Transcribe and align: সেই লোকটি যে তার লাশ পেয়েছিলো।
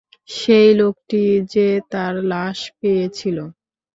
সেই 0.31 0.69
লোকটি 0.73 1.21
যে 1.53 1.67
তার 1.91 2.13
লাশ 2.31 2.59
পেয়েছিলো। 2.79 3.45